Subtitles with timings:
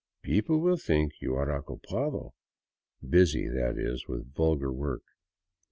[0.23, 2.31] "People will think you are ocupado/'
[3.07, 5.03] busy, that is, with vulgar work.